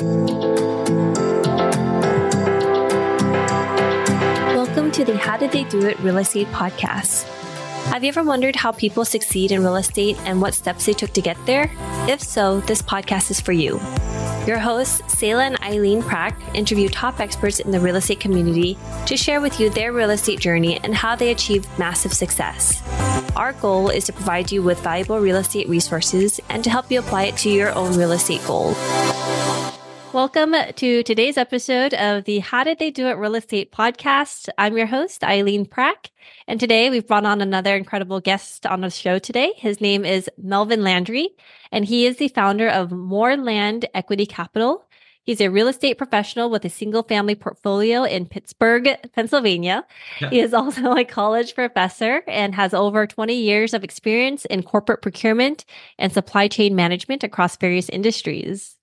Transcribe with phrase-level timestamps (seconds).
[0.00, 0.52] Welcome
[4.92, 7.24] to the How Did They Do It Real Estate Podcast.
[7.86, 11.12] Have you ever wondered how people succeed in real estate and what steps they took
[11.14, 11.68] to get there?
[12.08, 13.80] If so, this podcast is for you.
[14.46, 19.16] Your hosts, Sayla and Eileen Prack, interview top experts in the real estate community to
[19.16, 22.80] share with you their real estate journey and how they achieved massive success.
[23.34, 27.00] Our goal is to provide you with valuable real estate resources and to help you
[27.00, 28.76] apply it to your own real estate goal.
[30.14, 34.48] Welcome to today's episode of the How Did They Do It Real Estate podcast.
[34.56, 36.10] I'm your host, Eileen Prack.
[36.46, 39.52] And today we've brought on another incredible guest on the show today.
[39.56, 41.28] His name is Melvin Landry,
[41.70, 44.82] and he is the founder of More Land Equity Capital.
[45.24, 49.84] He's a real estate professional with a single family portfolio in Pittsburgh, Pennsylvania.
[50.22, 50.30] Yeah.
[50.30, 55.02] He is also a college professor and has over 20 years of experience in corporate
[55.02, 55.66] procurement
[55.98, 58.77] and supply chain management across various industries.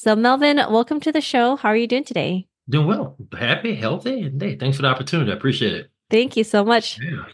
[0.00, 1.56] So, Melvin, welcome to the show.
[1.56, 2.46] How are you doing today?
[2.68, 5.32] Doing well, happy, healthy, and hey, thanks for the opportunity.
[5.32, 5.90] I appreciate it.
[6.08, 7.00] Thank you so much.
[7.00, 7.24] Yeah.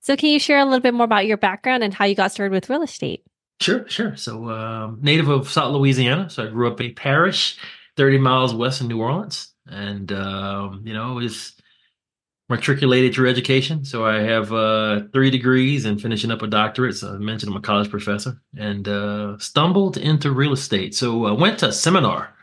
[0.00, 2.30] So, can you share a little bit more about your background and how you got
[2.30, 3.24] started with real estate?
[3.62, 4.14] Sure, sure.
[4.16, 6.28] So, um, native of South Louisiana.
[6.28, 7.56] So, I grew up in a parish
[7.96, 9.50] 30 miles west of New Orleans.
[9.66, 11.54] And, um, you know, it was
[12.52, 13.84] matriculated through education.
[13.84, 16.96] So I have uh, three degrees and finishing up a doctorate.
[16.96, 20.94] So I mentioned I'm a college professor and uh, stumbled into real estate.
[20.94, 22.34] So I went to a seminar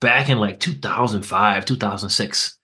[0.00, 2.58] back in like 2005, 2006.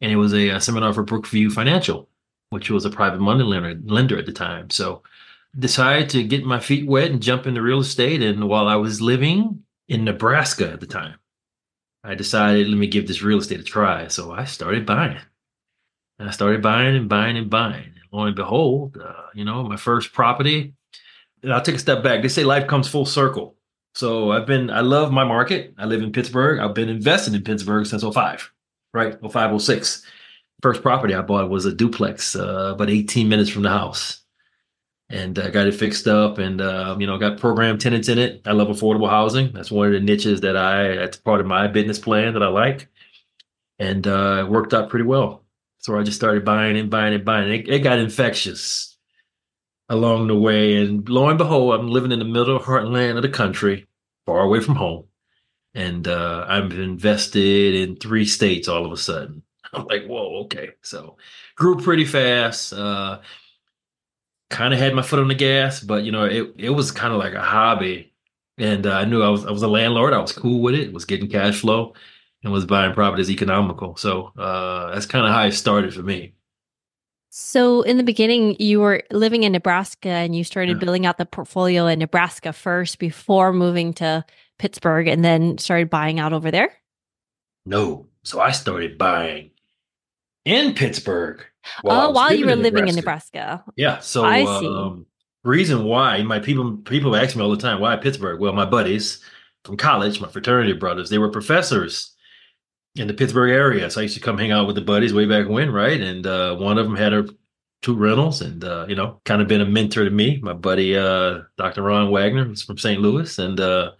[0.00, 2.08] And it was a, a seminar for Brookview Financial,
[2.50, 4.70] which was a private money lender, lender at the time.
[4.70, 5.02] So
[5.56, 8.22] decided to get my feet wet and jump into real estate.
[8.22, 11.14] And while I was living in Nebraska at the time,
[12.02, 14.08] I decided, let me give this real estate a try.
[14.08, 15.20] So I started buying.
[16.18, 17.84] And I started buying and buying and buying.
[17.84, 20.74] And lo and behold, uh, you know, my first property.
[21.42, 22.22] And I'll take a step back.
[22.22, 23.56] They say life comes full circle.
[23.94, 25.74] So I've been, I love my market.
[25.78, 26.58] I live in Pittsburgh.
[26.58, 28.52] I've been investing in Pittsburgh since 05,
[28.92, 29.16] right?
[29.20, 30.04] 05, 06.
[30.62, 34.20] First property I bought was a duplex, uh, about 18 minutes from the house.
[35.10, 38.42] And I got it fixed up and, uh, you know, got program tenants in it.
[38.46, 39.52] I love affordable housing.
[39.52, 42.48] That's one of the niches that I, that's part of my business plan that I
[42.48, 42.88] like.
[43.78, 45.43] And uh, it worked out pretty well.
[45.84, 47.52] So I just started buying and buying and buying.
[47.52, 48.96] It, it got infectious
[49.90, 50.76] along the way.
[50.76, 53.86] And lo and behold, I'm living in the middle heartland of the country,
[54.24, 55.04] far away from home.
[55.74, 59.42] And uh, I'm invested in three states all of a sudden.
[59.74, 60.70] I'm like, whoa, okay.
[60.80, 61.18] So
[61.54, 62.72] grew pretty fast.
[62.72, 63.20] Uh,
[64.48, 67.12] kind of had my foot on the gas, but you know, it it was kind
[67.12, 68.10] of like a hobby.
[68.56, 70.14] And uh, I knew I was I was a landlord.
[70.14, 70.94] I was cool with it.
[70.94, 71.92] Was getting cash flow
[72.44, 73.96] and was buying properties economical.
[73.96, 76.34] So uh, that's kind of how it started for me.
[77.36, 80.84] So, in the beginning, you were living in Nebraska and you started yeah.
[80.84, 84.24] building out the portfolio in Nebraska first before moving to
[84.60, 86.72] Pittsburgh and then started buying out over there?
[87.66, 88.06] No.
[88.22, 89.50] So, I started buying
[90.44, 91.44] in Pittsburgh.
[91.82, 93.64] While oh, while you were in living in Nebraska.
[93.74, 93.98] Yeah.
[93.98, 94.68] So, I see.
[94.68, 95.04] Um,
[95.42, 98.40] reason why my people people ask me all the time why Pittsburgh.
[98.40, 99.18] Well, my buddies
[99.64, 102.13] from college, my fraternity brothers, they were professors
[102.96, 103.90] in the Pittsburgh area.
[103.90, 106.00] So I used to come hang out with the buddies way back when, right?
[106.00, 107.26] And uh, one of them had her
[107.82, 110.38] two rentals and, uh, you know, kind of been a mentor to me.
[110.42, 111.82] My buddy, uh, Dr.
[111.82, 113.00] Ron Wagner, was from St.
[113.00, 113.38] Louis.
[113.38, 113.92] And uh,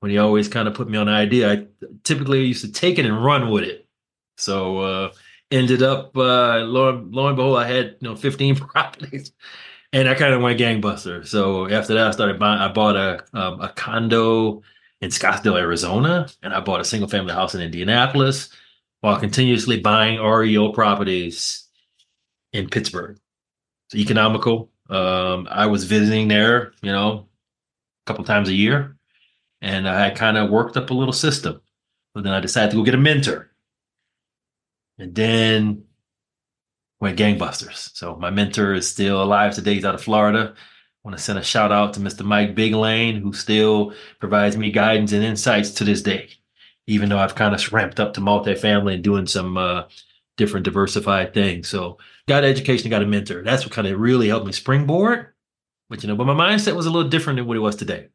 [0.00, 1.66] when he always kind of put me on an idea, I
[2.04, 3.88] typically used to take it and run with it.
[4.36, 5.12] So uh,
[5.50, 9.32] ended up, uh, lo, and, lo and behold, I had, you know, 15 properties.
[9.92, 11.26] And I kind of went gangbuster.
[11.26, 14.62] So after that, I started buying, I bought a, um, a condo
[15.00, 18.50] in Scottsdale, Arizona, and I bought a single family house in Indianapolis
[19.00, 21.68] while continuously buying REO properties
[22.52, 23.18] in Pittsburgh.
[23.86, 24.70] It's economical.
[24.88, 27.28] Um, I was visiting there, you know,
[28.04, 28.96] a couple times a year,
[29.62, 31.60] and I kind of worked up a little system.
[32.14, 33.50] But then I decided to go get a mentor,
[34.98, 35.84] and then
[37.00, 37.96] went gangbusters.
[37.96, 39.74] So my mentor is still alive today.
[39.74, 40.54] He's out of Florida
[41.04, 42.24] want to send a shout out to Mr.
[42.24, 46.30] Mike Big Lane, who still provides me guidance and insights to this day,
[46.86, 49.84] even though I've kind of ramped up to multifamily and doing some uh,
[50.36, 51.68] different diversified things.
[51.68, 51.98] So,
[52.28, 53.42] got education, got a mentor.
[53.42, 55.28] That's what kind of really helped me springboard.
[55.88, 58.08] But you know, but my mindset was a little different than what it was today.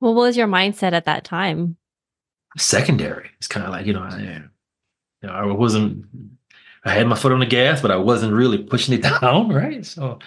[0.00, 1.76] Well, what was your mindset at that time?
[2.58, 3.30] Secondary.
[3.38, 6.04] It's kind of like you know, I, you know, I wasn't.
[6.84, 9.86] I had my foot on the gas, but I wasn't really pushing it down, right?
[9.86, 10.18] So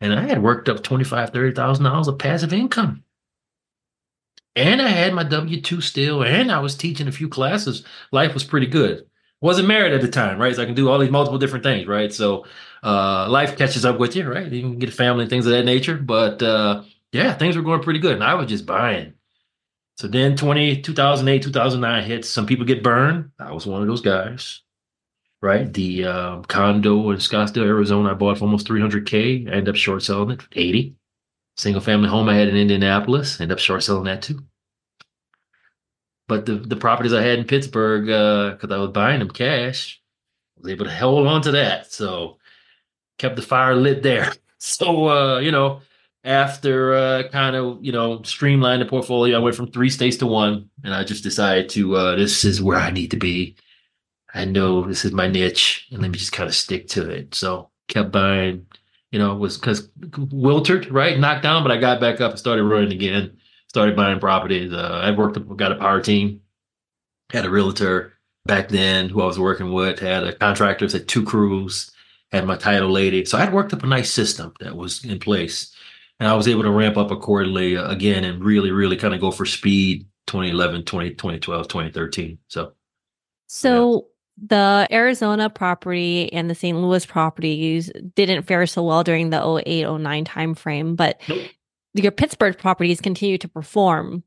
[0.00, 3.04] and I had worked up twenty five, thirty thousand dollars of passive income.
[4.54, 7.84] And I had my W two still, and I was teaching a few classes.
[8.12, 9.06] Life was pretty good.
[9.42, 10.54] Wasn't married at the time, right?
[10.56, 12.12] So I can do all these multiple different things, right?
[12.12, 12.46] So
[12.82, 14.50] uh, life catches up with you, right?
[14.50, 15.96] You can get a family and things of that nature.
[15.98, 19.14] But uh, yeah, things were going pretty good, and I was just buying
[19.96, 22.28] So then 20, 2008, 2009 hits.
[22.28, 23.30] Some people get burned.
[23.38, 24.62] I was one of those guys,
[25.42, 25.72] right?
[25.72, 29.48] The uh, condo in Scottsdale, Arizona, I bought for almost 300K.
[29.48, 30.94] I ended up short selling it 80.
[31.56, 34.44] Single family home I had in Indianapolis, ended up short selling that too.
[36.28, 40.00] But the, the properties I had in Pittsburgh, because uh, I was buying them cash,
[40.56, 41.92] I was able to hold on to that.
[41.92, 42.38] So
[43.18, 44.32] kept the fire lit there.
[44.58, 45.82] So, uh, you know,
[46.24, 50.26] after uh, kind of you know streamline the portfolio, I went from three states to
[50.26, 53.54] one, and I just decided to uh, this is where I need to be.
[54.36, 57.34] I know this is my niche, and let me just kind of stick to it.
[57.34, 58.66] So kept buying,
[59.10, 59.88] you know, was because
[60.30, 63.36] wilted right, knocked down, but I got back up and started running again.
[63.68, 64.72] Started buying properties.
[64.72, 66.40] Uh, I worked, got a power team,
[67.30, 68.14] had a realtor
[68.46, 71.90] back then who I was working with, had a contractor, had two crews,
[72.32, 73.24] had my title lady.
[73.24, 75.74] So I'd worked up a nice system that was in place
[76.18, 79.20] and I was able to ramp up accordingly uh, again and really, really kind of
[79.20, 82.38] go for speed 2011, 20, 2012, 2013.
[82.48, 82.72] So,
[83.46, 84.08] so.
[84.36, 86.76] The Arizona property and the St.
[86.76, 91.48] Louis properties didn't fare so well during the 08, 09 timeframe, but nope.
[91.94, 94.22] your Pittsburgh properties continue to perform.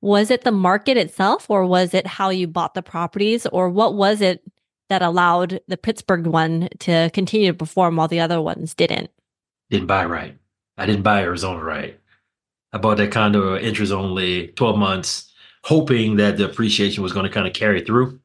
[0.00, 3.94] Was it the market itself or was it how you bought the properties or what
[3.94, 4.42] was it
[4.88, 9.10] that allowed the Pittsburgh one to continue to perform while the other ones didn't?
[9.68, 10.36] Didn't buy right.
[10.78, 12.00] I didn't buy Arizona right.
[12.72, 15.32] I bought that condo interest only 12 months,
[15.64, 18.19] hoping that the appreciation was going to kind of carry through,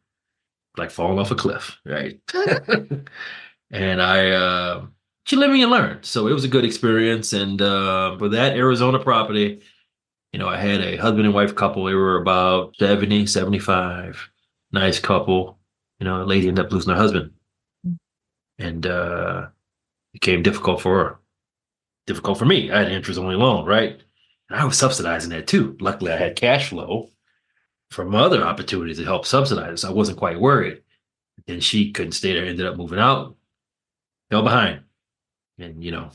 [0.77, 2.19] like falling off a cliff, right?
[3.71, 4.85] and I, uh,
[5.29, 6.03] you live and you learn.
[6.03, 7.33] So it was a good experience.
[7.33, 9.61] And uh, for that Arizona property,
[10.31, 11.85] you know, I had a husband and wife couple.
[11.85, 14.29] They were about 70, 75.
[14.71, 15.57] Nice couple.
[15.99, 17.31] You know, a lady ended up losing her husband.
[18.59, 19.47] And uh,
[20.13, 21.19] it became difficult for her
[22.05, 22.71] difficult for me.
[22.71, 24.01] I had interest only loan, right?
[24.49, 25.75] And I was subsidizing that too.
[25.79, 27.09] Luckily, I had cash flow
[27.95, 29.85] from other opportunities to help subsidize.
[29.85, 30.81] I wasn't quite worried.
[31.47, 33.35] And she couldn't stay there, ended up moving out,
[34.29, 34.81] fell behind.
[35.57, 36.11] And, you know,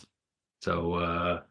[0.61, 1.43] so uh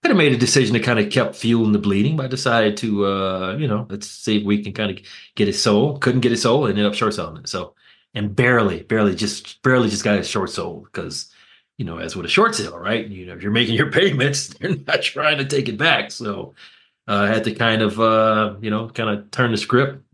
[0.00, 2.76] could have made a decision to kind of kept fueling the bleeding, but I decided
[2.78, 5.04] to uh, you know, let's see if we can kind of
[5.34, 6.00] get it sold.
[6.00, 7.48] Couldn't get it sold, ended up short selling it.
[7.48, 7.74] So
[8.14, 11.32] and barely, barely just barely just got it short sold because
[11.78, 13.06] you know, as with a short sale, right?
[13.06, 16.10] You know, if you're making your payments, they're not trying to take it back.
[16.10, 16.54] So
[17.08, 20.04] uh, had to kind of, uh, you know, kind of turn the script,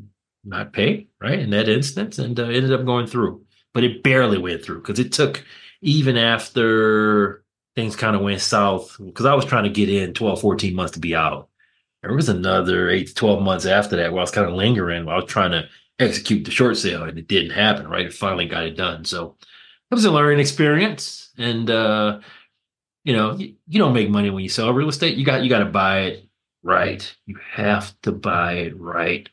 [0.45, 1.41] not pay, right?
[1.41, 3.45] In that instance, and uh, ended up going through.
[3.75, 5.45] But it barely went through because it took,
[5.83, 7.45] even after
[7.75, 10.93] things kind of went south, because I was trying to get in 12, 14 months
[10.93, 11.49] to be out.
[12.03, 15.05] There was another eight to 12 months after that where I was kind of lingering
[15.05, 15.69] while I was trying to
[15.99, 18.07] execute the short sale and it didn't happen, right?
[18.07, 19.05] It finally got it done.
[19.05, 19.37] So
[19.91, 22.21] it was a learning experience and uh,
[23.03, 25.17] you know, you, you don't make money when you sell real estate.
[25.17, 26.29] You got you got to buy it
[26.65, 27.15] right.
[27.27, 29.29] You have to buy it right.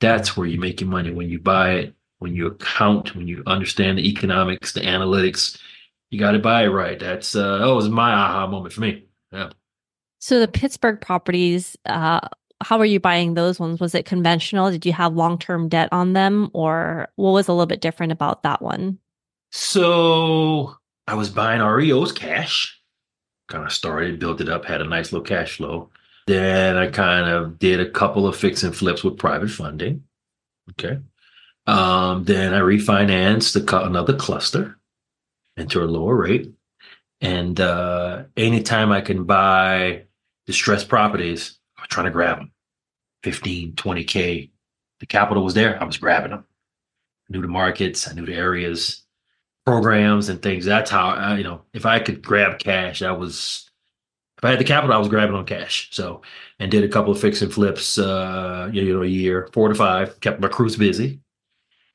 [0.00, 3.42] That's where you make your money when you buy it, when you account, when you
[3.46, 5.58] understand the economics, the analytics.
[6.10, 6.98] You got to buy it right.
[6.98, 9.06] That's uh, that was my aha moment for me.
[9.32, 9.50] Yeah.
[10.18, 12.20] So the Pittsburgh properties, uh,
[12.62, 13.80] how were you buying those ones?
[13.80, 14.70] Was it conventional?
[14.70, 18.12] Did you have long term debt on them, or what was a little bit different
[18.12, 18.98] about that one?
[19.50, 20.76] So
[21.06, 22.78] I was buying REOs cash.
[23.48, 25.90] Kind of started, built it up, had a nice little cash flow.
[26.26, 30.04] Then I kind of did a couple of fix and flips with private funding.
[30.70, 30.98] Okay.
[31.66, 34.78] Um, then I refinanced a, another cluster
[35.56, 36.52] into a lower rate.
[37.20, 40.04] And uh, anytime I can buy
[40.46, 42.52] distressed properties, I'm trying to grab them
[43.22, 44.50] 15, 20K.
[45.00, 45.80] The capital was there.
[45.80, 46.44] I was grabbing them.
[47.28, 49.02] I knew the markets, I knew the areas
[49.64, 50.64] programs and things.
[50.64, 53.70] That's how I, you know if I could grab cash, I was
[54.42, 55.88] if I had the capital, I was grabbing on cash.
[55.92, 56.22] So
[56.58, 59.74] and did a couple of fix and flips, uh, you know, a year, four to
[59.74, 61.20] five, kept my crews busy,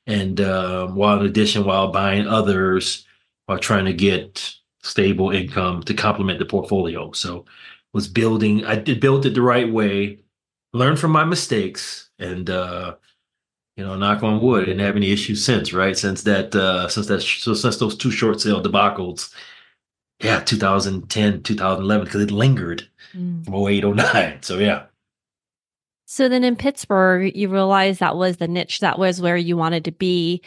[0.06, 3.06] and um, while in addition, while buying others,
[3.48, 7.12] while trying to get stable income to complement the portfolio.
[7.12, 7.44] So
[7.94, 8.64] was building.
[8.64, 10.20] I did build it the right way,
[10.72, 12.96] learned from my mistakes, and uh,
[13.76, 15.98] you know, knock on wood, didn't have any issues since, right?
[15.98, 19.34] Since that, uh, since that, so since those two short sale debacles,
[20.20, 23.46] yeah, 2010, 2011, because it lingered mm.
[23.46, 24.42] from 08, 09.
[24.42, 24.86] So, yeah.
[26.06, 29.86] So then in Pittsburgh, you realized that was the niche, that was where you wanted
[29.86, 30.42] to be.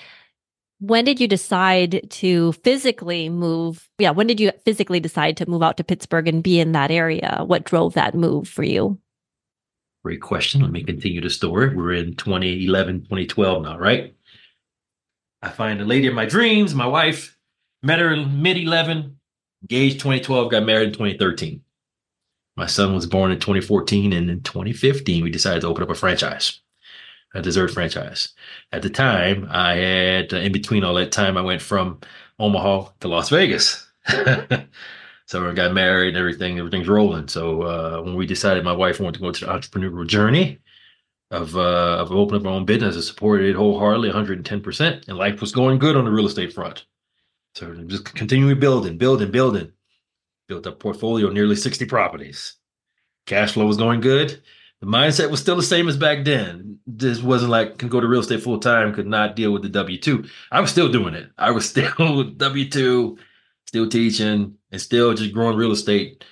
[0.81, 3.87] When did you decide to physically move?
[3.99, 6.91] Yeah, when did you physically decide to move out to Pittsburgh and be in that
[6.91, 7.43] area?
[7.47, 8.99] What drove that move for you?
[10.03, 10.63] Great question.
[10.63, 11.77] Let me continue the story.
[11.77, 14.15] We're in 2011, 2012 now, right?
[15.43, 17.37] I find the lady of my dreams, my wife,
[17.83, 19.20] met her in mid 11,
[19.63, 21.63] engaged 2012, got married in 2013.
[22.57, 25.95] My son was born in 2014, and in 2015, we decided to open up a
[25.95, 26.61] franchise,
[27.35, 28.35] a dessert franchise.
[28.73, 32.01] At the time, I had, uh, in between all that time, I went from
[32.39, 33.89] Omaha to Las Vegas.
[35.27, 37.29] so we got married and everything, everything's rolling.
[37.29, 40.59] So uh, when we decided my wife wanted to go to the entrepreneurial journey
[41.31, 45.09] of uh, of opening up our own business, I supported it wholeheartedly, 110%.
[45.09, 46.85] And life was going good on the real estate front.
[47.55, 49.73] So just continuing building, building, building.
[50.49, 52.55] Built a portfolio nearly 60 properties.
[53.27, 54.43] Cash flow was going good.
[54.81, 56.79] The mindset was still the same as back then.
[56.87, 59.69] This wasn't like can go to real estate full time, could not deal with the
[59.69, 60.25] W two.
[60.51, 61.31] I was still doing it.
[61.37, 63.19] I was still W two,
[63.67, 66.25] still teaching, and still just growing real estate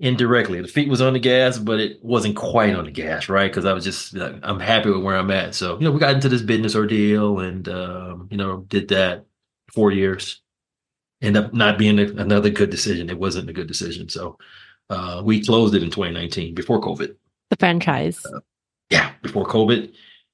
[0.00, 0.60] indirectly.
[0.60, 3.50] The feet was on the gas, but it wasn't quite on the gas, right?
[3.50, 5.54] Because I was just I'm happy with where I'm at.
[5.54, 9.26] So you know, we got into this business ordeal, and um, you know, did that
[9.74, 10.40] four years.
[11.20, 13.10] End up not being a, another good decision.
[13.10, 14.08] It wasn't a good decision.
[14.08, 14.38] So
[14.90, 17.14] uh, we closed it in 2019 before COVID.
[17.50, 18.24] The franchise.
[18.24, 18.40] Uh,
[18.90, 19.92] yeah, before COVID.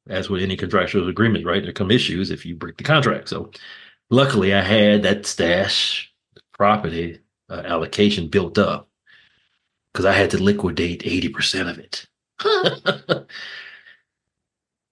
[0.09, 1.63] As with any contractual agreement, right?
[1.63, 3.29] There come issues if you break the contract.
[3.29, 3.51] So
[4.09, 6.13] luckily, I had that stash
[6.53, 8.89] property uh, allocation built up
[9.93, 12.07] because I had to liquidate 80% of it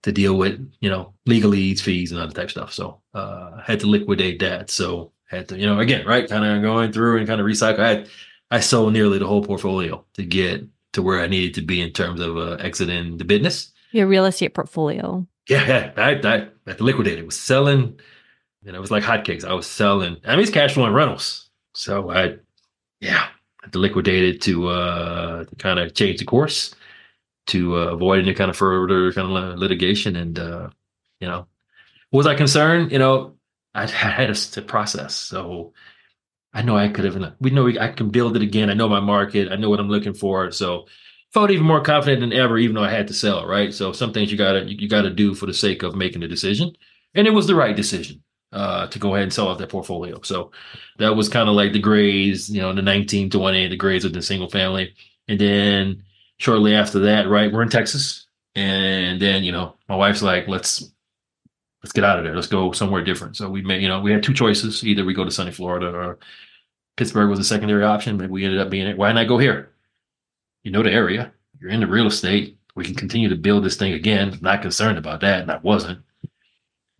[0.02, 2.72] to deal with, you know, legalese, fees, and other type stuff.
[2.72, 4.70] So uh, I had to liquidate that.
[4.70, 7.80] So had to, you know, again, right, kind of going through and kind of recycle.
[7.80, 8.08] I had,
[8.50, 11.92] I sold nearly the whole portfolio to get to where I needed to be in
[11.92, 13.72] terms of uh, exiting the business.
[13.92, 15.26] Your real estate portfolio.
[15.48, 15.92] Yeah, yeah.
[15.96, 17.26] I, I, I had to liquidate it.
[17.26, 17.98] Was selling,
[18.66, 19.44] and it was like hotcakes.
[19.44, 20.16] I was selling.
[20.24, 21.48] I mean, it's cash flowing rentals.
[21.74, 22.36] So I,
[23.00, 23.28] yeah,
[23.62, 26.74] had to liquidate it to uh to kind of change the course
[27.48, 30.16] to uh, avoid any kind of further kind of litigation.
[30.16, 30.70] And uh,
[31.20, 31.46] you know,
[32.12, 32.92] was I concerned?
[32.92, 33.34] You know,
[33.74, 35.72] I had to process, so
[36.52, 37.34] I know I could have.
[37.40, 38.70] We know I can build it again.
[38.70, 39.52] I know my market.
[39.52, 40.50] I know what I'm looking for.
[40.50, 40.86] So
[41.32, 43.46] felt even more confident than ever, even though I had to sell.
[43.46, 43.72] Right.
[43.74, 46.72] So some things you gotta you gotta do for the sake of making the decision,
[47.14, 50.20] and it was the right decision uh, to go ahead and sell off that portfolio.
[50.22, 50.52] So
[50.98, 54.22] that was kind of like the grays, you know, the 1920, the grays of the
[54.22, 54.94] single family,
[55.28, 56.02] and then
[56.38, 60.92] shortly after that, right, we're in Texas, and then you know my wife's like, let's
[61.82, 62.34] let's get out of there.
[62.34, 63.36] Let's go somewhere different.
[63.36, 64.84] So we made, you know, we had two choices.
[64.84, 66.18] Either we go to sunny Florida or
[66.96, 68.98] Pittsburgh was a secondary option, but we ended up being it.
[68.98, 69.70] Why not go here?
[70.64, 71.32] You know the area.
[71.60, 72.58] You're in the real estate.
[72.74, 74.38] We can continue to build this thing again.
[74.40, 76.00] Not concerned about that, and I wasn't.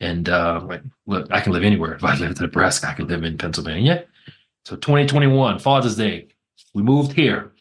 [0.00, 1.94] And uh, like, look, I can live anywhere.
[1.94, 4.04] If I live in Nebraska, I can live in Pennsylvania.
[4.64, 6.28] So 2021, Father's Day,
[6.74, 7.52] we moved here,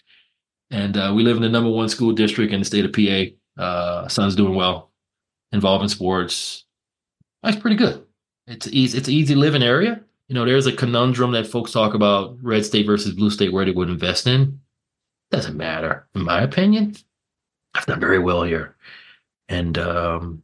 [0.72, 3.62] and uh, we live in the number one school district in the state of PA.
[3.62, 4.92] Uh, son's doing well,
[5.52, 6.66] involved in sports,
[7.48, 8.06] that's pretty good.
[8.48, 8.98] It's easy.
[8.98, 10.02] It's an easy living area.
[10.28, 13.64] You know, there's a conundrum that folks talk about red state versus blue state where
[13.64, 14.60] they would invest in.
[15.32, 16.96] Doesn't matter, in my opinion.
[17.74, 18.76] I've done very well here,
[19.48, 20.44] and um,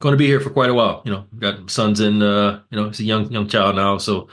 [0.00, 1.02] going to be here for quite a while.
[1.04, 2.22] You know, got sons in.
[2.22, 4.28] Uh, you know, he's a young young child now, so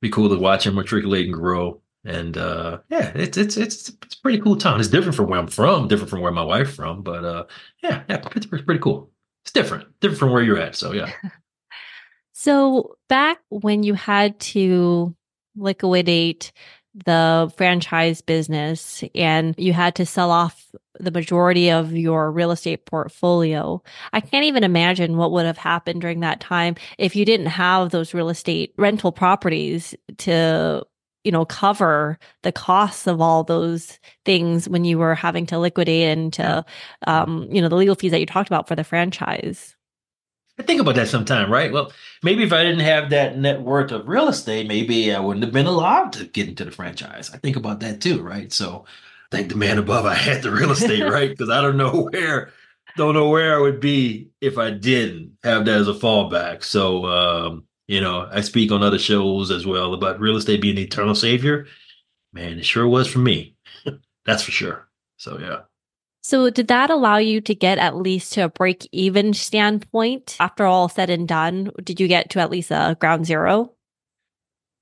[0.00, 1.81] be cool to watch him matriculate and grow.
[2.04, 4.80] And uh, yeah, it's it's it's it's a pretty cool town.
[4.80, 7.44] It's different from where I'm from, different from where my wife's from, but uh,
[7.82, 10.76] yeah, yeah, Pittsburgh's pretty cool it's different, different from where you're at.
[10.76, 11.10] So yeah.
[12.32, 15.14] so back when you had to
[15.56, 16.52] liquidate
[17.06, 22.84] the franchise business and you had to sell off the majority of your real estate
[22.84, 23.82] portfolio.
[24.12, 27.90] I can't even imagine what would have happened during that time if you didn't have
[27.90, 30.86] those real estate rental properties to
[31.24, 36.08] you know cover the costs of all those things when you were having to liquidate
[36.08, 36.64] and to
[37.06, 39.76] um, you know the legal fees that you talked about for the franchise.
[40.58, 41.72] I think about that sometime right?
[41.72, 45.44] Well maybe if i didn't have that net worth of real estate maybe i wouldn't
[45.44, 47.30] have been allowed to get into the franchise.
[47.32, 48.52] I think about that too right?
[48.52, 48.84] So
[49.30, 51.30] thank the man above i had the real estate right?
[51.30, 52.52] Because i don't know where
[52.96, 56.64] don't know where i would be if i didn't have that as a fallback.
[56.64, 60.76] So um you know, I speak on other shows as well about real estate being
[60.76, 61.66] the eternal savior.
[62.32, 63.54] Man, it sure was for me.
[64.24, 64.88] That's for sure.
[65.18, 65.60] So, yeah.
[66.22, 70.64] So, did that allow you to get at least to a break even standpoint after
[70.64, 71.70] all said and done?
[71.84, 73.74] Did you get to at least a ground zero?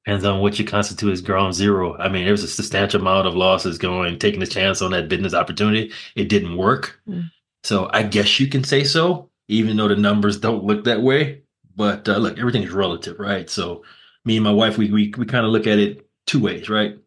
[0.05, 1.97] Depends on what you constitute as ground zero.
[1.97, 5.09] I mean, there was a substantial amount of losses going, taking a chance on that
[5.09, 5.93] business opportunity.
[6.15, 7.01] It didn't work.
[7.09, 7.29] Mm.
[7.65, 11.43] So, I guess you can say so, even though the numbers don't look that way.
[11.81, 13.49] But uh, look, is relative, right?
[13.49, 13.85] So
[14.27, 16.99] me and my wife, we we we kind of look at it two ways, right?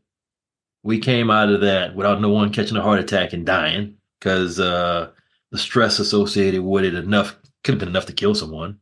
[0.81, 4.59] We came out of that without no one catching a heart attack and dying because
[4.59, 5.11] uh,
[5.51, 8.79] the stress associated with it enough could have been enough to kill someone.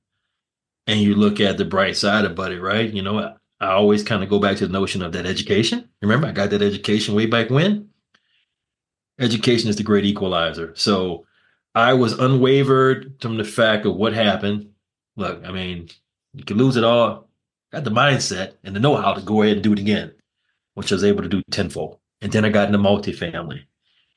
[0.88, 2.90] And you look at the bright side about it, right?
[2.90, 5.90] You know, I, I always kind of go back to the notion of that education.
[6.02, 7.90] Remember, I got that education way back when.
[9.20, 10.74] education is the great equalizer.
[10.76, 11.26] So
[11.76, 14.71] I was unwavered from the fact of what happened.
[15.16, 15.90] Look, I mean,
[16.34, 17.30] you can lose it all.
[17.72, 20.14] Got the mindset and the know-how to go ahead and do it again,
[20.74, 22.00] which I was able to do tenfold.
[22.22, 23.64] And then I got into multifamily.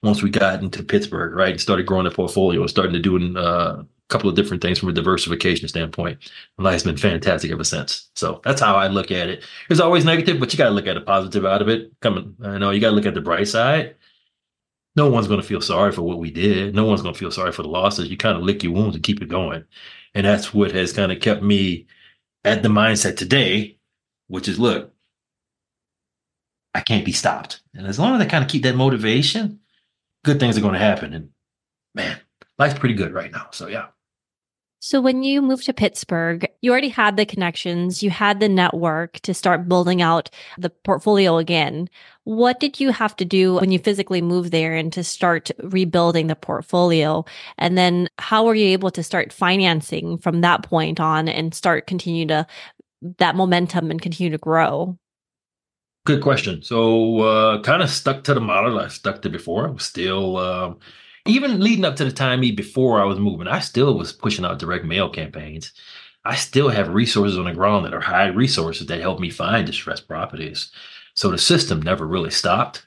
[0.03, 3.83] Once we got into Pittsburgh, right, and started growing the portfolio, starting to doing uh,
[3.83, 6.19] a couple of different things from a diversification standpoint.
[6.59, 8.11] And life's been fantastic ever since.
[8.15, 9.45] So that's how I look at it.
[9.71, 11.93] It's always negative, but you got to look at the positive out of it.
[12.01, 13.95] Coming, I know you got to look at the bright side
[14.97, 16.75] no one's going to feel sorry for what we did.
[16.75, 18.09] No one's going to feel sorry for the losses.
[18.09, 19.65] You kind of lick your wounds and keep it going.
[20.15, 21.87] And that's what has kind of kept me
[22.45, 23.79] at the mindset today,
[24.29, 24.93] which is look,
[26.75, 27.63] I can't be stopped.
[27.75, 29.61] And as long as I kind of keep that motivation,
[30.25, 31.15] good things are going to happen.
[31.15, 31.31] And
[31.95, 32.19] man,
[32.59, 33.49] life's pretty good right now.
[33.53, 33.87] So yeah.
[34.87, 39.19] So, when you moved to Pittsburgh, you already had the connections, you had the network
[39.21, 41.89] to start building out the portfolio again.
[42.25, 46.27] What did you have to do when you physically moved there and to start rebuilding
[46.27, 47.25] the portfolio?
[47.57, 51.87] And then, how were you able to start financing from that point on and start
[51.87, 52.47] continue to
[53.17, 54.99] that momentum and continue to grow?
[56.05, 56.63] Good question.
[56.63, 59.67] So, uh, kind of stuck to the model I stuck to before.
[59.67, 60.37] I was still.
[60.37, 60.79] Um,
[61.27, 64.45] even leading up to the time me before I was moving, I still was pushing
[64.45, 65.73] out direct mail campaigns.
[66.25, 69.67] I still have resources on the ground that are high resources that help me find
[69.67, 70.71] distressed properties.
[71.15, 72.87] So the system never really stopped.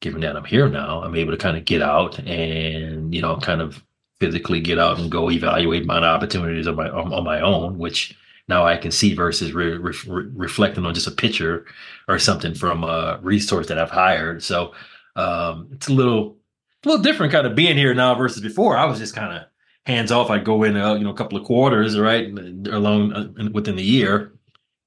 [0.00, 3.36] Given that I'm here now, I'm able to kind of get out and, you know,
[3.36, 3.82] kind of
[4.20, 8.16] physically get out and go evaluate my opportunities on my on, on my own, which
[8.48, 11.66] now I can see versus re, re, reflecting on just a picture
[12.08, 14.42] or something from a resource that I've hired.
[14.42, 14.72] So
[15.14, 16.36] um, it's a little
[16.84, 18.76] a little different kind of being here now versus before.
[18.76, 19.44] I was just kind of
[19.86, 20.30] hands off.
[20.30, 22.26] I'd go in, uh, you know, a couple of quarters, right,
[22.70, 24.32] along uh, within the year,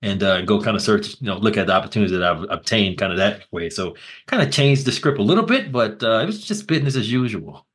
[0.02, 2.98] and uh, go kind of search, you know, look at the opportunities that I've obtained,
[2.98, 3.70] kind of that way.
[3.70, 3.96] So,
[4.28, 7.12] kind of changed the script a little bit, but uh, it was just business as
[7.12, 7.66] usual.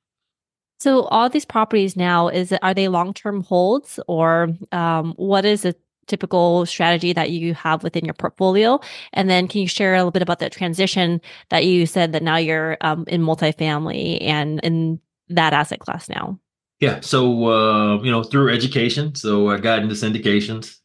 [0.79, 5.65] So, all these properties now is are they long term holds, or um, what is
[5.65, 5.81] it?
[6.07, 8.81] Typical strategy that you have within your portfolio?
[9.13, 12.23] And then can you share a little bit about that transition that you said that
[12.23, 16.39] now you're um, in multifamily and in that asset class now?
[16.81, 17.01] Yeah.
[17.01, 20.79] So, uh, you know, through education, so I got into syndications.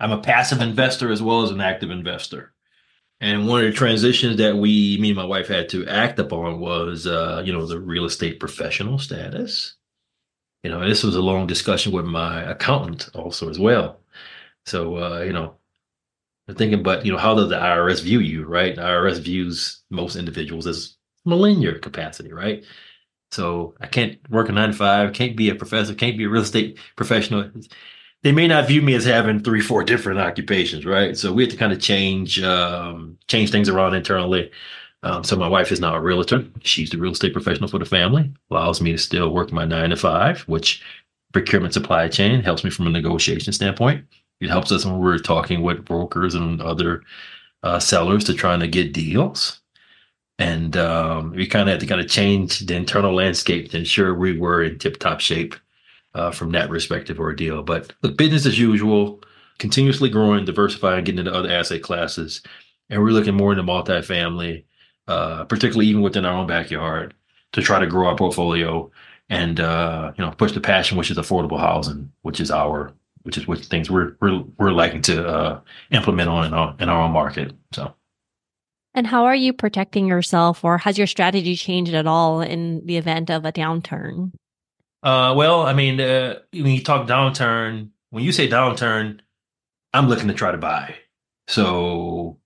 [0.00, 2.54] I'm a passive investor as well as an active investor.
[3.20, 6.60] And one of the transitions that we, me and my wife, had to act upon
[6.60, 9.74] was, uh, you know, the real estate professional status.
[10.62, 13.97] You know, this was a long discussion with my accountant also as well.
[14.68, 15.56] So uh, you know,
[16.48, 18.74] I'm thinking, but you know, how does the IRS view you, right?
[18.74, 22.64] The IRS views most individuals as millennial capacity, right?
[23.30, 26.28] So I can't work a nine to five, can't be a professor, can't be a
[26.28, 27.50] real estate professional.
[28.22, 31.16] They may not view me as having three, four different occupations, right?
[31.16, 34.50] So we have to kind of change um, change things around internally.
[35.04, 36.44] Um, so my wife is now a realtor.
[36.62, 38.32] She's the real estate professional for the family.
[38.50, 40.82] Allows me to still work my nine to five, which
[41.32, 44.04] procurement supply chain helps me from a negotiation standpoint.
[44.40, 47.02] It helps us when we're talking with brokers and other
[47.62, 49.60] uh, sellers to trying to get deals.
[50.38, 54.14] And um, we kind of had to kind of change the internal landscape to ensure
[54.14, 55.56] we were in tip top shape
[56.14, 57.62] uh, from that respective ordeal.
[57.62, 59.20] But the business as usual,
[59.58, 62.42] continuously growing, diversifying, getting into other asset classes.
[62.88, 64.64] And we're looking more into multifamily,
[65.08, 67.14] uh, particularly even within our own backyard,
[67.52, 68.90] to try to grow our portfolio
[69.30, 72.92] and uh, you know push the passion, which is affordable housing, which is our
[73.28, 75.60] which is what things we're we're we're liking to uh,
[75.90, 77.54] implement on in our in our own market.
[77.72, 77.94] So.
[78.94, 82.96] And how are you protecting yourself, or has your strategy changed at all in the
[82.96, 84.32] event of a downturn?
[85.02, 89.20] Uh, well, I mean, uh, when you talk downturn, when you say downturn,
[89.92, 90.94] I'm looking to try to buy.
[91.48, 92.38] So,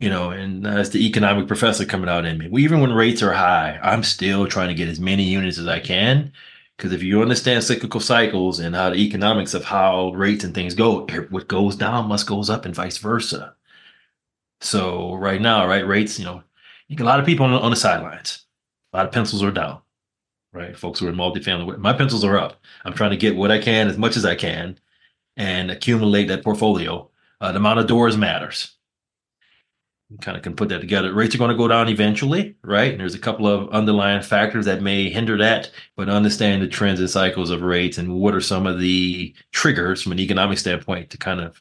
[0.00, 3.22] you know, and as the economic professor coming out in me, well, even when rates
[3.22, 6.32] are high, I'm still trying to get as many units as I can
[6.78, 10.74] because if you understand cyclical cycles and how the economics of how rates and things
[10.74, 13.54] go, what goes down must goes up and vice versa.
[14.60, 16.44] So right now, right, rates, you know,
[16.86, 18.44] you get a lot of people on, on the sidelines.
[18.92, 19.80] A lot of pencils are down,
[20.52, 20.78] right?
[20.78, 22.62] Folks who are in multifamily, my pencils are up.
[22.84, 24.78] I'm trying to get what I can as much as I can
[25.36, 27.10] and accumulate that portfolio.
[27.40, 28.77] Uh, the amount of doors matters
[30.22, 31.12] kind of can put that together.
[31.12, 32.90] Rates are going to go down eventually, right?
[32.90, 36.98] And there's a couple of underlying factors that may hinder that, but understand the trends
[36.98, 41.10] and cycles of rates and what are some of the triggers from an economic standpoint
[41.10, 41.60] to kind of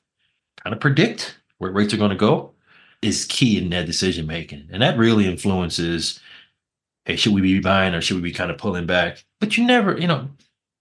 [0.63, 2.53] kind of predict where rates are going to go
[3.01, 4.69] is key in that decision making.
[4.71, 6.19] And that really influences
[7.05, 9.23] hey, should we be buying or should we be kind of pulling back?
[9.39, 10.29] But you never, you know,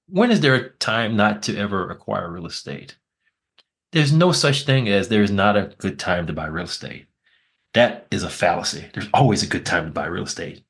[0.08, 2.96] when is there a time not to ever acquire real estate?
[3.92, 7.06] There's no such thing as there's not a good time to buy real estate
[7.76, 8.86] that is a fallacy.
[8.94, 10.64] There's always a good time to buy real estate.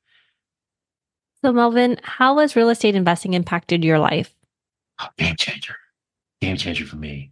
[1.41, 4.33] So, Melvin, how has real estate investing impacted your life?
[4.99, 5.75] Oh, game changer.
[6.41, 7.31] Game changer for me.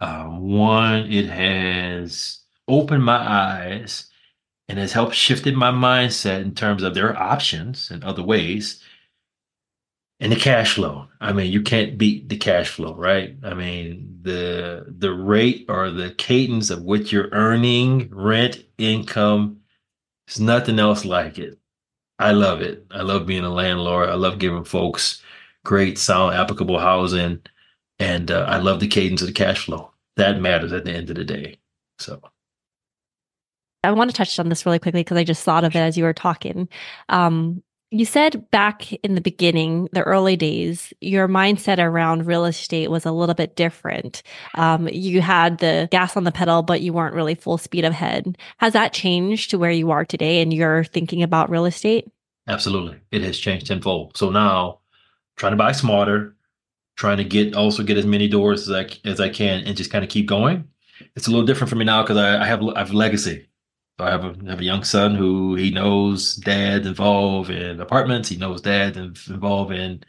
[0.00, 4.06] Uh, one, it has opened my eyes
[4.68, 8.82] and has helped shifted my mindset in terms of their options and other ways.
[10.22, 11.08] And the cash flow.
[11.20, 13.34] I mean, you can't beat the cash flow, right?
[13.42, 19.58] I mean, the the rate or the cadence of what you're earning, rent, income,
[20.28, 21.58] there's nothing else like it.
[22.20, 22.86] I love it.
[22.92, 24.08] I love being a landlord.
[24.10, 25.20] I love giving folks
[25.64, 27.40] great, solid, applicable housing.
[27.98, 29.90] And uh, I love the cadence of the cash flow.
[30.14, 31.58] That matters at the end of the day.
[31.98, 32.22] So
[33.82, 35.98] I want to touch on this really quickly because I just thought of it as
[35.98, 36.68] you were talking.
[37.08, 42.90] Um, you said back in the beginning, the early days, your mindset around real estate
[42.90, 44.22] was a little bit different.
[44.54, 48.38] Um, you had the gas on the pedal, but you weren't really full speed ahead.
[48.58, 52.10] Has that changed to where you are today and you're thinking about real estate?
[52.48, 52.98] Absolutely.
[53.10, 54.16] It has changed tenfold.
[54.16, 54.80] So now
[55.36, 56.34] trying to buy smarter,
[56.96, 59.90] trying to get also get as many doors as I as I can and just
[59.90, 60.66] kind of keep going.
[61.14, 62.90] It's a little different for me now because I, I have I have
[64.02, 68.28] I have a, have a young son who he knows dad involved in apartments.
[68.28, 70.04] He knows dad involved in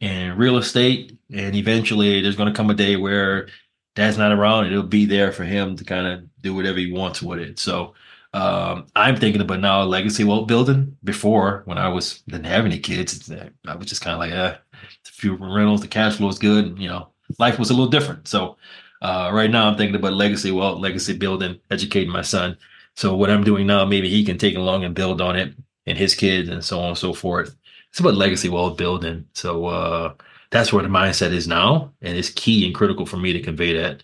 [0.00, 3.48] in real estate, and eventually there's going to come a day where
[3.94, 6.92] dad's not around, and it'll be there for him to kind of do whatever he
[6.92, 7.58] wants with it.
[7.58, 7.94] So
[8.34, 10.96] um, I'm thinking about now legacy wealth building.
[11.04, 13.30] Before, when I was didn't have any kids,
[13.66, 16.78] I was just kind of like, uh, a few rentals, the cash flow is good.
[16.78, 18.26] You know, life was a little different.
[18.26, 18.56] So
[19.02, 22.56] uh, right now, I'm thinking about legacy wealth, legacy building, educating my son
[22.96, 25.54] so what I'm doing now, maybe he can take along and build on it
[25.86, 27.56] and his kids and so on and so forth.
[27.90, 29.26] It's about legacy wealth building.
[29.34, 30.14] So uh,
[30.50, 31.92] that's where the mindset is now.
[32.00, 34.02] And it's key and critical for me to convey that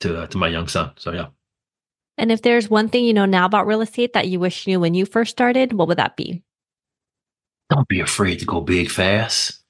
[0.00, 0.92] to, uh, to my young son.
[0.96, 1.26] So, yeah.
[2.16, 4.72] And if there's one thing you know now about real estate that you wish you
[4.72, 6.42] knew when you first started, what would that be?
[7.70, 9.60] Don't be afraid to go big fast.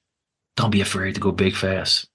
[0.55, 2.07] Don't be afraid to go big fast.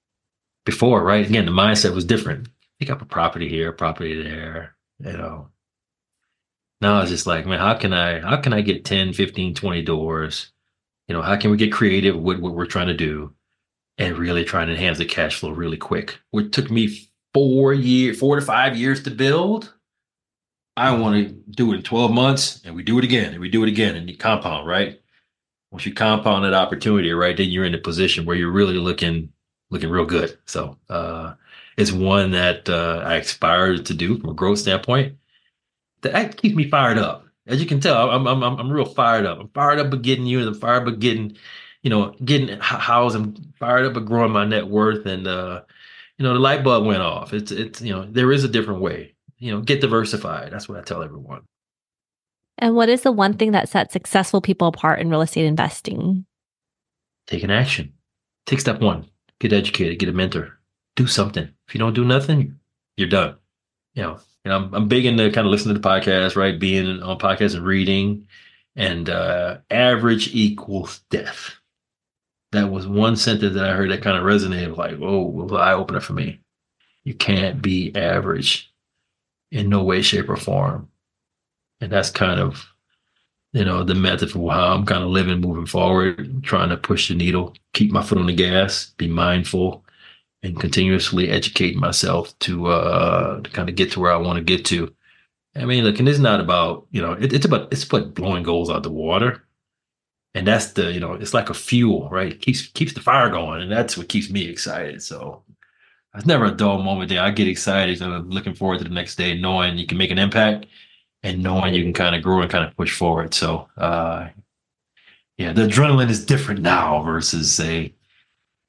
[0.65, 1.27] Before, right?
[1.27, 2.49] Again, the mindset was different.
[2.81, 5.49] Pick up a property here, property there, you know,
[6.85, 9.83] now it's just like, man, how can I how can I get 10, 15, 20
[9.83, 10.53] doors?
[11.09, 13.35] You know, how can we get creative with what we're trying to do
[13.99, 16.21] and really try and enhance the cash flow really quick?
[16.31, 19.75] What took me four years, four to five years to build.
[20.77, 23.49] I want to do it in 12 months and we do it again and we
[23.49, 25.01] do it again and you compound, right?
[25.71, 29.31] Once you compound that opportunity, right, then you're in a position where you're really looking
[29.71, 30.39] looking real good.
[30.47, 31.35] So uh
[31.77, 35.17] it's one that uh, I aspire to do from a growth standpoint
[36.05, 37.27] that keeps me fired up.
[37.47, 39.39] As you can tell, I'm I'm I'm, I'm real fired up.
[39.39, 41.37] I'm fired up with getting you, and I'm fired up with getting,
[41.83, 43.17] you know, getting housed.
[43.17, 45.63] I'm fired up with growing my net worth, and uh,
[46.19, 47.35] you know, the light bulb went off.
[47.35, 49.15] It's it's you know, there is a different way.
[49.39, 50.53] You know, get diversified.
[50.53, 51.43] That's what I tell everyone.
[52.59, 56.25] And what is the one thing that sets successful people apart in real estate investing?
[57.27, 57.93] Take an action.
[58.47, 59.07] Take step one.
[59.41, 59.99] Get educated.
[59.99, 60.59] Get a mentor.
[60.97, 61.49] Do something.
[61.67, 62.59] If you don't do nothing,
[62.97, 63.37] you're done.
[63.95, 66.59] You know, you know, I'm, I'm big into kind of listening to the podcast, right?
[66.59, 68.27] Being on podcasts and reading,
[68.77, 71.55] and uh, average equals death.
[72.53, 75.73] That was one sentence that I heard that kind of resonated, like, oh, was eye
[75.73, 76.41] opener for me.
[77.05, 78.73] You can't be average
[79.51, 80.89] in no way, shape, or form.
[81.81, 82.67] And that's kind of,
[83.53, 87.09] you know, the method for how I'm kind of living moving forward, trying to push
[87.09, 89.84] the needle, keep my foot on the gas, be mindful,
[90.45, 94.45] and continuously educate myself to uh to kind of get to where I want to
[94.45, 94.95] get to.
[95.57, 98.45] I mean, look, and it's not about you know, it, it's about it's about blowing
[98.45, 99.45] goals out the water,
[100.35, 102.33] and that's the you know, it's like a fuel, right?
[102.33, 105.03] It keeps keeps the fire going, and that's what keeps me excited.
[105.03, 105.43] So
[106.15, 107.23] it's never a dull moment there.
[107.23, 108.01] I get excited.
[108.03, 110.67] and I'm looking forward to the next day, knowing you can make an impact
[111.23, 113.35] and knowing you can kind of grow and kind of push forward.
[113.35, 114.29] So, uh,
[115.39, 117.95] yeah, the adrenaline is different now versus say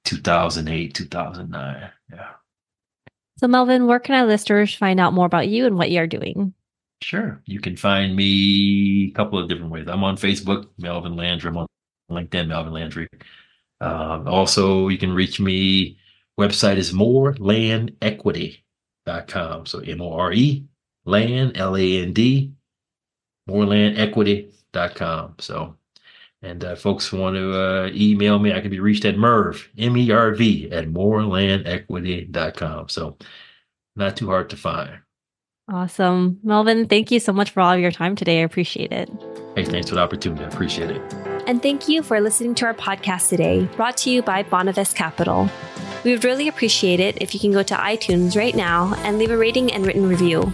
[0.05, 1.89] 2008, 2009.
[2.11, 2.27] Yeah.
[3.37, 6.53] So, Melvin, where can our listeners find out more about you and what you're doing?
[7.01, 7.41] Sure.
[7.45, 9.87] You can find me a couple of different ways.
[9.87, 11.49] I'm on Facebook, Melvin Landry.
[11.49, 11.67] I'm on
[12.09, 13.07] LinkedIn, Melvin Landry.
[13.81, 15.97] Um, also, you can reach me.
[16.39, 19.65] Website is morelandequity.com.
[19.65, 20.65] So M O R E,
[21.05, 22.51] land, L A N D,
[23.49, 25.35] morelandequity.com.
[25.39, 25.75] So
[26.45, 29.97] and uh, folks want to uh, email me, I can be reached at Merv, M
[29.97, 32.89] E R V, at morelandequity.com.
[32.89, 33.17] So
[33.95, 34.99] not too hard to find.
[35.67, 36.39] Awesome.
[36.43, 38.41] Melvin, thank you so much for all of your time today.
[38.41, 39.09] I appreciate it.
[39.55, 40.43] Hey, thanks for the opportunity.
[40.43, 41.01] I appreciate it.
[41.47, 45.49] And thank you for listening to our podcast today, brought to you by Bonavest Capital.
[46.03, 49.31] We would really appreciate it if you can go to iTunes right now and leave
[49.31, 50.53] a rating and written review.